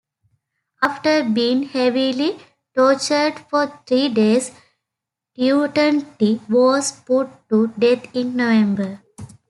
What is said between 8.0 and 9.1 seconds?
in November.